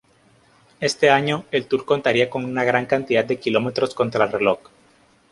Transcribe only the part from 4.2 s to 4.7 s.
el reloj.